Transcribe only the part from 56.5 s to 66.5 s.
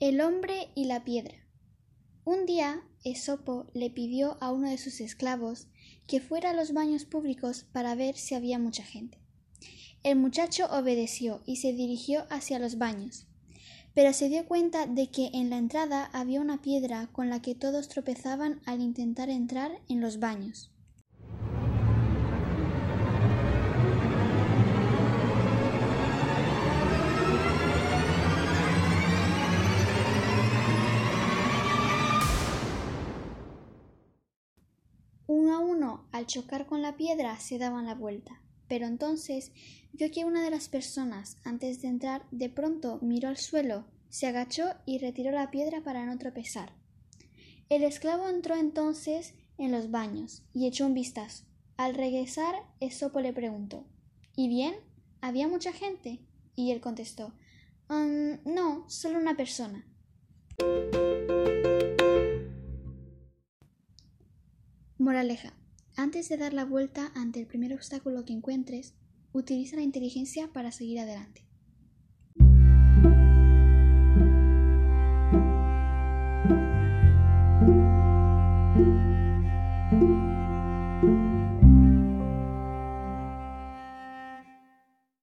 Y él contestó «Um, no, solo una persona. Moraleja. Antes de